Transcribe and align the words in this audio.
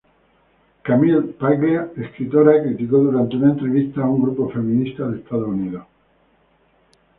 Camille 0.83 1.21
Paglia, 1.39 1.87
escritora, 1.95 2.63
criticó 2.63 2.97
durante 2.97 3.35
una 3.35 3.51
entrevista 3.51 4.01
a 4.01 4.09
un 4.09 4.23
grupo 4.23 4.49
feminista 4.49 5.07
de 5.07 5.19
Estados 5.19 5.47
Unidos. 5.47 5.85